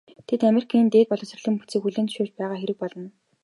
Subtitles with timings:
[0.27, 3.07] Тэд Америкийн дээд боловсролын бүтцийг хүлээн зөвшөөрч байгаа хэрэг болно.